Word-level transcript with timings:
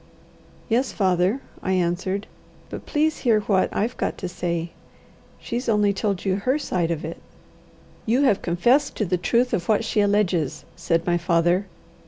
"Yes, 0.67 0.91
father," 0.91 1.41
I 1.61 1.73
answered. 1.73 2.25
"But 2.71 2.87
please 2.87 3.19
hear 3.19 3.41
what 3.41 3.69
I've 3.71 3.95
got 3.97 4.17
to 4.17 4.27
say. 4.27 4.71
She's 5.39 5.69
only 5.69 5.93
told 5.93 6.25
you 6.25 6.37
her 6.37 6.57
side 6.57 6.89
of 6.89 7.05
it." 7.05 7.21
"You 8.07 8.23
have 8.23 8.41
confessed 8.41 8.95
to 8.97 9.05
the 9.05 9.17
truth 9.19 9.53
of 9.53 9.69
what 9.69 9.85
she 9.85 10.01
alleges," 10.01 10.65
said 10.75 11.05
my 11.05 11.19
father. 11.19 11.67